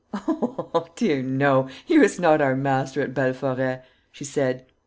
"Oh 0.15 0.87
dear 0.95 1.21
no, 1.21 1.69
he 1.85 1.99
was 1.99 2.19
not 2.19 2.41
our 2.41 2.55
master 2.55 3.03
at 3.03 3.13
Belforêt," 3.13 3.83
she 4.11 4.25
said. 4.25 4.65